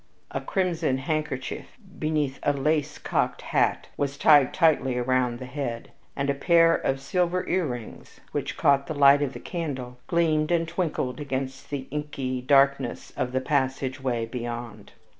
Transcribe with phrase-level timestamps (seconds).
[0.31, 6.27] A crimson handkerchief beneath a lace cocked hat was tied tightly around the head, and
[6.27, 11.19] a pair of silver earrings, which caught the light of the candle, gleamed and twinkled
[11.19, 14.93] against the inky darkness of the passageway beyond.